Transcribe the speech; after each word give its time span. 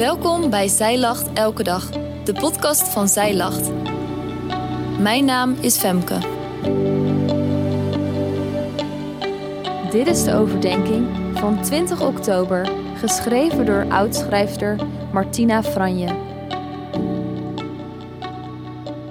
Welkom 0.00 0.50
bij 0.50 0.68
Zij 0.68 0.98
Lacht 0.98 1.32
Elke 1.32 1.62
Dag, 1.62 1.90
de 2.24 2.32
podcast 2.32 2.88
van 2.88 3.08
Zij 3.08 3.36
Lacht. 3.36 3.70
Mijn 4.98 5.24
naam 5.24 5.52
is 5.52 5.76
Femke. 5.76 6.18
Dit 9.90 10.06
is 10.06 10.24
de 10.24 10.34
overdenking 10.34 11.08
van 11.38 11.62
20 11.62 12.02
oktober, 12.02 12.70
geschreven 12.96 13.66
door 13.66 13.86
oudschrijfster 13.88 14.76
Martina 15.12 15.62
Franje. 15.62 16.08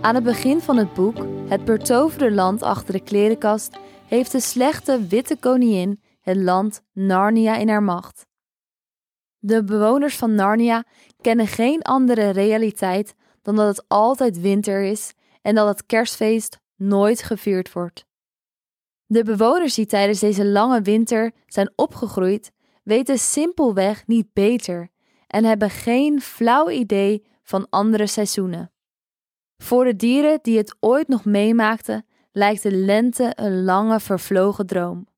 Aan 0.00 0.14
het 0.14 0.24
begin 0.24 0.60
van 0.60 0.76
het 0.76 0.94
boek, 0.94 1.16
Het 1.48 1.64
betoverde 1.64 2.30
land 2.30 2.62
achter 2.62 2.92
de 2.92 3.00
klerenkast, 3.00 3.78
heeft 4.06 4.32
de 4.32 4.40
slechte 4.40 5.06
witte 5.08 5.36
koningin 5.36 6.00
het 6.20 6.36
land 6.36 6.82
Narnia 6.92 7.56
in 7.56 7.68
haar 7.68 7.82
macht. 7.82 8.29
De 9.42 9.64
bewoners 9.64 10.16
van 10.16 10.34
Narnia 10.34 10.84
kennen 11.20 11.46
geen 11.46 11.82
andere 11.82 12.30
realiteit 12.30 13.14
dan 13.42 13.56
dat 13.56 13.76
het 13.76 13.84
altijd 13.88 14.40
winter 14.40 14.82
is 14.82 15.12
en 15.42 15.54
dat 15.54 15.68
het 15.68 15.86
kerstfeest 15.86 16.58
nooit 16.76 17.22
gevierd 17.22 17.72
wordt. 17.72 18.04
De 19.06 19.24
bewoners 19.24 19.74
die 19.74 19.86
tijdens 19.86 20.20
deze 20.20 20.46
lange 20.46 20.82
winter 20.82 21.32
zijn 21.46 21.72
opgegroeid, 21.76 22.52
weten 22.82 23.18
simpelweg 23.18 24.06
niet 24.06 24.32
beter 24.32 24.88
en 25.26 25.44
hebben 25.44 25.70
geen 25.70 26.20
flauw 26.20 26.70
idee 26.70 27.26
van 27.42 27.66
andere 27.70 28.06
seizoenen. 28.06 28.72
Voor 29.56 29.84
de 29.84 29.96
dieren 29.96 30.38
die 30.42 30.58
het 30.58 30.76
ooit 30.80 31.08
nog 31.08 31.24
meemaakten, 31.24 32.06
lijkt 32.32 32.62
de 32.62 32.72
lente 32.72 33.32
een 33.34 33.64
lange 33.64 34.00
vervlogen 34.00 34.66
droom. 34.66 35.08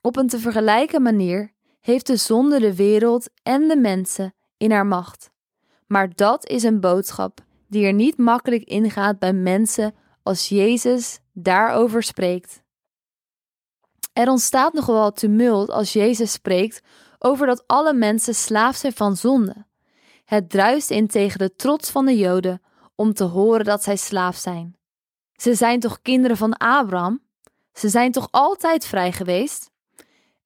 Op 0.00 0.16
een 0.16 0.28
te 0.28 0.38
vergelijken 0.38 1.02
manier 1.02 1.52
heeft 1.80 2.06
de 2.06 2.16
zonde 2.16 2.60
de 2.60 2.74
wereld 2.74 3.30
en 3.42 3.68
de 3.68 3.76
mensen 3.76 4.34
in 4.56 4.70
haar 4.70 4.86
macht. 4.86 5.30
Maar 5.86 6.14
dat 6.14 6.48
is 6.48 6.62
een 6.62 6.80
boodschap 6.80 7.44
die 7.68 7.86
er 7.86 7.92
niet 7.92 8.18
makkelijk 8.18 8.64
ingaat 8.64 9.18
bij 9.18 9.32
mensen 9.32 9.94
als 10.22 10.48
Jezus 10.48 11.20
daarover 11.32 12.02
spreekt. 12.02 12.62
Er 14.12 14.28
ontstaat 14.28 14.72
nogal 14.72 14.94
wel 14.94 15.12
tumult 15.12 15.70
als 15.70 15.92
Jezus 15.92 16.32
spreekt 16.32 16.82
over 17.18 17.46
dat 17.46 17.64
alle 17.66 17.94
mensen 17.94 18.34
slaaf 18.34 18.76
zijn 18.76 18.92
van 18.92 19.16
zonde. 19.16 19.66
Het 20.24 20.50
druist 20.50 20.90
in 20.90 21.06
tegen 21.06 21.38
de 21.38 21.54
trots 21.54 21.90
van 21.90 22.06
de 22.06 22.16
Joden 22.16 22.62
om 22.94 23.12
te 23.12 23.24
horen 23.24 23.64
dat 23.64 23.82
zij 23.82 23.96
slaaf 23.96 24.36
zijn. 24.36 24.76
Ze 25.32 25.54
zijn 25.54 25.80
toch 25.80 26.02
kinderen 26.02 26.36
van 26.36 26.56
Abraham? 26.56 27.22
Ze 27.72 27.88
zijn 27.88 28.12
toch 28.12 28.28
altijd 28.30 28.86
vrij 28.86 29.12
geweest? 29.12 29.69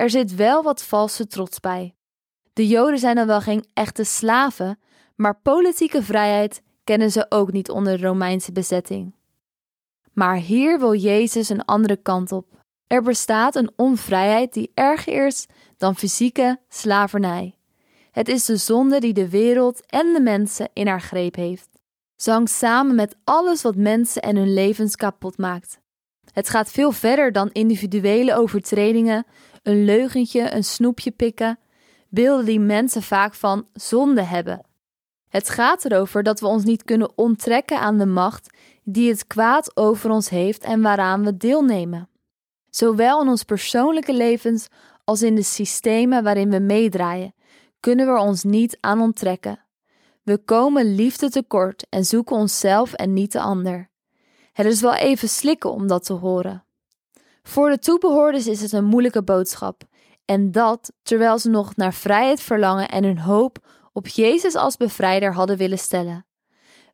Er 0.00 0.10
zit 0.10 0.34
wel 0.34 0.62
wat 0.62 0.82
valse 0.82 1.26
trots 1.26 1.60
bij. 1.60 1.94
De 2.52 2.66
Joden 2.66 2.98
zijn 2.98 3.16
dan 3.16 3.26
wel 3.26 3.40
geen 3.40 3.64
echte 3.74 4.04
slaven, 4.04 4.78
maar 5.16 5.40
politieke 5.40 6.02
vrijheid 6.02 6.62
kennen 6.84 7.10
ze 7.10 7.26
ook 7.28 7.52
niet 7.52 7.70
onder 7.70 7.98
de 7.98 8.06
Romeinse 8.06 8.52
bezetting. 8.52 9.14
Maar 10.12 10.36
hier 10.36 10.78
wil 10.78 10.94
Jezus 10.94 11.48
een 11.48 11.64
andere 11.64 11.96
kant 11.96 12.32
op. 12.32 12.46
Er 12.86 13.02
bestaat 13.02 13.54
een 13.54 13.70
onvrijheid 13.76 14.52
die 14.52 14.70
erger 14.74 15.26
is 15.26 15.46
dan 15.76 15.96
fysieke 15.96 16.60
slavernij. 16.68 17.58
Het 18.10 18.28
is 18.28 18.44
de 18.44 18.56
zonde 18.56 19.00
die 19.00 19.12
de 19.12 19.28
wereld 19.28 19.86
en 19.86 20.12
de 20.12 20.20
mensen 20.20 20.68
in 20.72 20.86
haar 20.86 21.02
greep 21.02 21.34
heeft. 21.34 21.68
Ze 22.16 22.30
hangt 22.30 22.50
samen 22.50 22.94
met 22.94 23.16
alles 23.24 23.62
wat 23.62 23.76
mensen 23.76 24.22
en 24.22 24.36
hun 24.36 24.52
levens 24.52 24.96
kapot 24.96 25.38
maakt. 25.38 25.80
Het 26.32 26.48
gaat 26.48 26.70
veel 26.70 26.92
verder 26.92 27.32
dan 27.32 27.50
individuele 27.52 28.34
overtredingen, 28.34 29.26
een 29.62 29.84
leugentje, 29.84 30.54
een 30.54 30.64
snoepje 30.64 31.10
pikken, 31.10 31.58
beelden 32.08 32.44
die 32.44 32.60
mensen 32.60 33.02
vaak 33.02 33.34
van 33.34 33.66
zonde 33.72 34.22
hebben. 34.22 34.64
Het 35.28 35.48
gaat 35.48 35.84
erover 35.84 36.22
dat 36.22 36.40
we 36.40 36.46
ons 36.46 36.64
niet 36.64 36.84
kunnen 36.84 37.18
onttrekken 37.18 37.78
aan 37.80 37.98
de 37.98 38.06
macht 38.06 38.50
die 38.84 39.08
het 39.08 39.26
kwaad 39.26 39.76
over 39.76 40.10
ons 40.10 40.28
heeft 40.28 40.64
en 40.64 40.82
waaraan 40.82 41.24
we 41.24 41.36
deelnemen. 41.36 42.08
Zowel 42.70 43.22
in 43.22 43.28
ons 43.28 43.42
persoonlijke 43.42 44.14
levens 44.14 44.68
als 45.04 45.22
in 45.22 45.34
de 45.34 45.42
systemen 45.42 46.22
waarin 46.22 46.50
we 46.50 46.58
meedraaien, 46.58 47.34
kunnen 47.80 48.14
we 48.14 48.20
ons 48.20 48.42
niet 48.42 48.78
aan 48.80 49.00
onttrekken. 49.00 49.64
We 50.22 50.38
komen 50.38 50.94
liefde 50.94 51.30
tekort 51.30 51.86
en 51.88 52.04
zoeken 52.04 52.36
onszelf 52.36 52.92
en 52.92 53.12
niet 53.12 53.32
de 53.32 53.40
ander. 53.40 53.90
Het 54.52 54.66
is 54.66 54.80
wel 54.80 54.94
even 54.94 55.28
slikken 55.28 55.72
om 55.72 55.86
dat 55.86 56.04
te 56.04 56.12
horen. 56.12 56.64
Voor 57.42 57.70
de 57.70 57.78
toebehoorders 57.78 58.46
is 58.46 58.60
het 58.60 58.72
een 58.72 58.84
moeilijke 58.84 59.22
boodschap. 59.22 59.82
En 60.24 60.50
dat 60.50 60.92
terwijl 61.02 61.38
ze 61.38 61.50
nog 61.50 61.76
naar 61.76 61.94
vrijheid 61.94 62.40
verlangen 62.40 62.88
en 62.88 63.04
hun 63.04 63.18
hoop 63.18 63.58
op 63.92 64.06
Jezus 64.06 64.54
als 64.54 64.76
bevrijder 64.76 65.34
hadden 65.34 65.56
willen 65.56 65.78
stellen. 65.78 66.26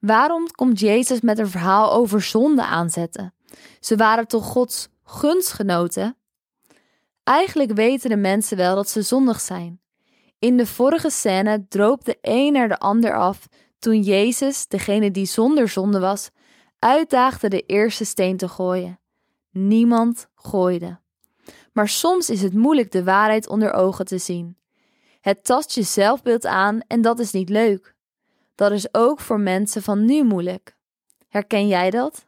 Waarom 0.00 0.50
komt 0.50 0.80
Jezus 0.80 1.20
met 1.20 1.38
een 1.38 1.48
verhaal 1.48 1.92
over 1.92 2.22
zonde 2.22 2.64
aanzetten? 2.64 3.34
Ze 3.80 3.96
waren 3.96 4.26
toch 4.26 4.44
Gods 4.44 4.88
gunstgenoten? 5.04 6.16
Eigenlijk 7.22 7.72
weten 7.72 8.10
de 8.10 8.16
mensen 8.16 8.56
wel 8.56 8.74
dat 8.74 8.88
ze 8.88 9.02
zondig 9.02 9.40
zijn. 9.40 9.80
In 10.38 10.56
de 10.56 10.66
vorige 10.66 11.10
scène 11.10 11.66
droop 11.68 12.04
de 12.04 12.18
een 12.20 12.52
naar 12.52 12.68
de 12.68 12.78
ander 12.78 13.16
af 13.16 13.46
toen 13.78 14.02
Jezus, 14.02 14.66
degene 14.66 15.10
die 15.10 15.26
zonder 15.26 15.68
zonde 15.68 15.98
was, 15.98 16.30
uitdaagde 16.78 17.48
de 17.48 17.60
eerste 17.60 18.04
steen 18.04 18.36
te 18.36 18.48
gooien. 18.48 18.98
Niemand 19.54 20.28
gooide. 20.34 20.98
Maar 21.72 21.88
soms 21.88 22.30
is 22.30 22.42
het 22.42 22.54
moeilijk 22.54 22.92
de 22.92 23.04
waarheid 23.04 23.48
onder 23.48 23.72
ogen 23.72 24.04
te 24.04 24.18
zien. 24.18 24.56
Het 25.20 25.44
tast 25.44 25.72
je 25.72 25.82
zelfbeeld 25.82 26.46
aan 26.46 26.80
en 26.86 27.00
dat 27.00 27.18
is 27.18 27.32
niet 27.32 27.48
leuk. 27.48 27.94
Dat 28.54 28.72
is 28.72 28.94
ook 28.94 29.20
voor 29.20 29.40
mensen 29.40 29.82
van 29.82 30.04
nu 30.04 30.24
moeilijk. 30.24 30.76
Herken 31.28 31.68
jij 31.68 31.90
dat? 31.90 32.26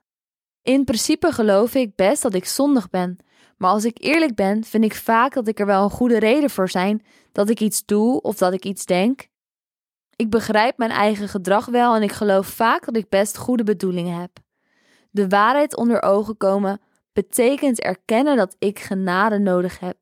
In 0.63 0.85
principe 0.85 1.33
geloof 1.33 1.75
ik 1.75 1.95
best 1.95 2.23
dat 2.23 2.35
ik 2.35 2.45
zondig 2.45 2.91
ben, 2.91 3.19
maar 3.57 3.71
als 3.71 3.85
ik 3.85 4.03
eerlijk 4.03 4.35
ben, 4.35 4.65
vind 4.65 4.85
ik 4.85 4.95
vaak 4.95 5.35
dat 5.35 5.49
ik 5.49 5.61
er 5.61 5.67
wel 5.67 5.85
een 5.85 5.91
goede 5.91 6.19
reden 6.19 6.51
voor 6.51 6.69
zijn 6.69 7.05
dat 7.33 7.49
ik 7.49 7.61
iets 7.61 7.85
doe 7.85 8.21
of 8.21 8.37
dat 8.37 8.53
ik 8.53 8.65
iets 8.65 8.85
denk. 8.85 9.29
Ik 10.17 10.31
begrijp 10.31 10.79
mijn 10.79 10.91
eigen 10.91 11.29
gedrag 11.29 11.67
wel 11.67 11.95
en 11.95 12.03
ik 12.03 12.13
geloof 12.13 12.47
vaak 12.47 12.85
dat 12.85 12.97
ik 12.97 13.09
best 13.09 13.37
goede 13.37 13.63
bedoelingen 13.63 14.21
heb. 14.21 14.31
De 15.11 15.29
waarheid 15.29 15.77
onder 15.77 16.03
ogen 16.03 16.37
komen 16.37 16.81
betekent 17.17 17.81
erkennen 17.81 18.37
dat 18.37 18.57
ik 18.59 18.79
genade 18.79 19.39
nodig 19.39 19.81
heb. 19.81 19.97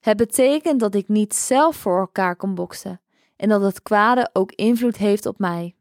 Het 0.00 0.16
betekent 0.16 0.80
dat 0.80 0.94
ik 0.94 1.08
niet 1.08 1.34
zelf 1.34 1.76
voor 1.76 1.98
elkaar 1.98 2.36
kan 2.36 2.54
boksen 2.54 3.00
en 3.36 3.48
dat 3.48 3.62
het 3.62 3.82
kwade 3.82 4.30
ook 4.32 4.52
invloed 4.52 4.96
heeft 4.96 5.26
op 5.26 5.38
mij. 5.38 5.74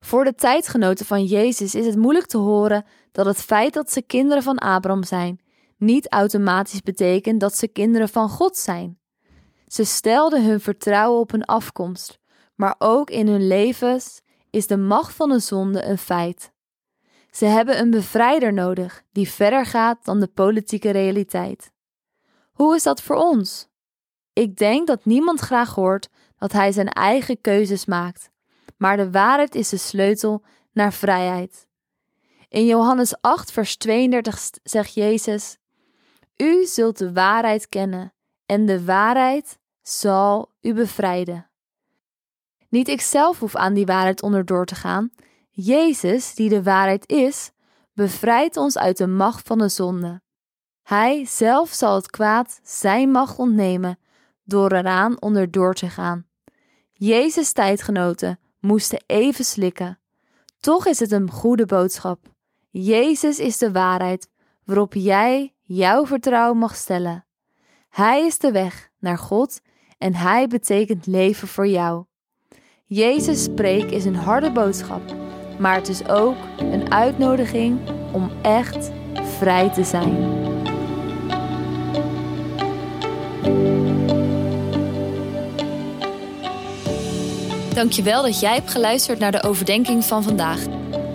Voor 0.00 0.24
de 0.24 0.34
tijdgenoten 0.34 1.06
van 1.06 1.24
Jezus 1.24 1.74
is 1.74 1.86
het 1.86 1.96
moeilijk 1.96 2.26
te 2.26 2.38
horen 2.38 2.84
dat 3.12 3.26
het 3.26 3.42
feit 3.42 3.74
dat 3.74 3.92
ze 3.92 4.02
kinderen 4.02 4.42
van 4.42 4.58
Abraham 4.58 5.04
zijn 5.04 5.40
niet 5.76 6.08
automatisch 6.08 6.82
betekent 6.82 7.40
dat 7.40 7.56
ze 7.56 7.68
kinderen 7.68 8.08
van 8.08 8.28
God 8.28 8.56
zijn. 8.56 8.98
Ze 9.66 9.84
stelden 9.84 10.44
hun 10.44 10.60
vertrouwen 10.60 11.20
op 11.20 11.30
hun 11.30 11.44
afkomst, 11.44 12.18
maar 12.54 12.74
ook 12.78 13.10
in 13.10 13.28
hun 13.28 13.46
levens 13.46 14.20
is 14.50 14.66
de 14.66 14.76
macht 14.76 15.14
van 15.14 15.28
de 15.28 15.38
zonde 15.38 15.84
een 15.84 15.98
feit. 15.98 16.52
Ze 17.30 17.44
hebben 17.44 17.78
een 17.78 17.90
bevrijder 17.90 18.52
nodig 18.52 19.02
die 19.12 19.28
verder 19.28 19.66
gaat 19.66 20.04
dan 20.04 20.20
de 20.20 20.26
politieke 20.26 20.90
realiteit. 20.90 21.72
Hoe 22.52 22.74
is 22.74 22.82
dat 22.82 23.02
voor 23.02 23.16
ons? 23.16 23.68
Ik 24.32 24.56
denk 24.56 24.86
dat 24.86 25.04
niemand 25.04 25.40
graag 25.40 25.74
hoort 25.74 26.08
dat 26.38 26.52
hij 26.52 26.72
zijn 26.72 26.88
eigen 26.88 27.40
keuzes 27.40 27.84
maakt, 27.84 28.30
maar 28.76 28.96
de 28.96 29.10
waarheid 29.10 29.54
is 29.54 29.68
de 29.68 29.76
sleutel 29.76 30.42
naar 30.72 30.92
vrijheid. 30.92 31.68
In 32.48 32.66
Johannes 32.66 33.20
8, 33.20 33.52
vers 33.52 33.76
32 33.76 34.50
zegt 34.62 34.94
Jezus: 34.94 35.58
U 36.36 36.64
zult 36.64 36.98
de 36.98 37.12
waarheid 37.12 37.68
kennen, 37.68 38.12
en 38.46 38.66
de 38.66 38.84
waarheid 38.84 39.58
zal 39.82 40.52
u 40.60 40.74
bevrijden. 40.74 41.50
Niet 42.68 42.88
ikzelf 42.88 43.38
hoef 43.38 43.56
aan 43.56 43.74
die 43.74 43.86
waarheid 43.86 44.22
onderdoor 44.22 44.66
te 44.66 44.74
gaan. 44.74 45.10
Jezus, 45.50 46.34
die 46.34 46.48
de 46.48 46.62
waarheid 46.62 47.08
is, 47.08 47.50
bevrijdt 47.92 48.56
ons 48.56 48.78
uit 48.78 48.96
de 48.96 49.06
macht 49.06 49.46
van 49.46 49.58
de 49.58 49.68
zonde. 49.68 50.20
Hij 50.82 51.24
zelf 51.26 51.70
zal 51.70 51.94
het 51.94 52.10
kwaad 52.10 52.60
zijn 52.62 53.10
macht 53.10 53.38
ontnemen 53.38 53.98
door 54.44 54.72
eraan 54.72 55.20
onderdoor 55.20 55.74
te 55.74 55.88
gaan. 55.88 56.26
Jezus' 56.92 57.52
tijdgenoten 57.52 58.38
moesten 58.60 59.02
even 59.06 59.44
slikken. 59.44 59.98
Toch 60.60 60.86
is 60.86 60.98
het 60.98 61.12
een 61.12 61.30
goede 61.30 61.66
boodschap. 61.66 62.18
Jezus 62.70 63.38
is 63.38 63.58
de 63.58 63.72
waarheid 63.72 64.28
waarop 64.64 64.94
jij 64.94 65.54
jouw 65.62 66.06
vertrouwen 66.06 66.58
mag 66.58 66.76
stellen. 66.76 67.24
Hij 67.88 68.26
is 68.26 68.38
de 68.38 68.52
weg 68.52 68.90
naar 68.98 69.18
God 69.18 69.60
en 69.98 70.14
Hij 70.14 70.46
betekent 70.46 71.06
leven 71.06 71.48
voor 71.48 71.66
jou. 71.66 72.04
Jezus 72.84 73.42
spreek 73.42 73.90
is 73.90 74.04
een 74.04 74.16
harde 74.16 74.52
boodschap, 74.52 75.02
maar 75.60 75.74
het 75.74 75.88
is 75.88 76.08
ook 76.08 76.36
een 76.56 76.92
uitnodiging 76.92 77.78
om 78.12 78.30
echt 78.42 78.90
vrij 79.38 79.68
te 79.68 79.84
zijn. 79.84 80.16
Dankjewel 87.74 88.22
dat 88.22 88.40
jij 88.40 88.54
hebt 88.54 88.70
geluisterd 88.70 89.18
naar 89.18 89.32
de 89.32 89.42
overdenking 89.42 90.04
van 90.04 90.22
vandaag. 90.22 90.60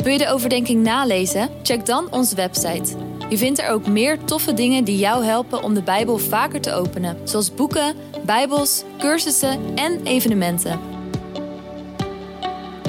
Wil 0.03 0.11
je 0.11 0.17
de 0.17 0.29
overdenking 0.29 0.83
nalezen? 0.83 1.49
Check 1.63 1.85
dan 1.85 2.07
onze 2.11 2.35
website. 2.35 2.95
Je 3.29 3.37
vindt 3.37 3.59
er 3.59 3.69
ook 3.69 3.87
meer 3.87 4.23
toffe 4.23 4.53
dingen 4.53 4.83
die 4.83 4.97
jou 4.97 5.23
helpen 5.23 5.63
om 5.63 5.73
de 5.73 5.83
Bijbel 5.83 6.17
vaker 6.17 6.61
te 6.61 6.73
openen, 6.73 7.17
zoals 7.23 7.53
boeken, 7.53 7.95
Bijbels, 8.25 8.83
cursussen 8.97 9.59
en 9.75 10.03
evenementen. 10.03 10.94